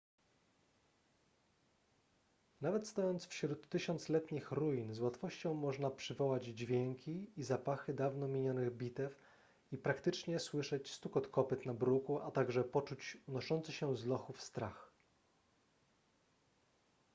[2.61, 9.19] nawet stojąc wśród tysiącletnich ruin z łatwością można przywołać dźwięki i zapachy dawno minionych bitew
[9.71, 14.91] i praktycznie słyszeć stukot kopyt na bruku a także poczuć unoszący się z lochów strach